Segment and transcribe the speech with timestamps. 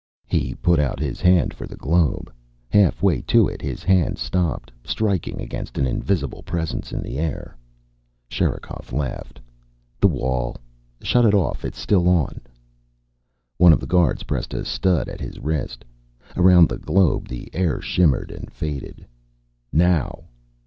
[0.25, 2.33] He put out his hand for the globe.
[2.71, 7.55] Half way to it his hand stopped, striking against an invisible presence in the air.
[8.27, 9.39] Sherikov laughed.
[9.99, 10.57] "The wall.
[11.03, 11.63] Shut it off.
[11.63, 12.41] It's still on."
[13.57, 15.85] One of the guards pressed a stud at his wrist.
[16.35, 19.05] Around the globe the air shimmered and faded.
[19.71, 20.23] "Now."